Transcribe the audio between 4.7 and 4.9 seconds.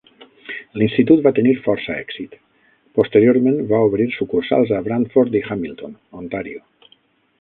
a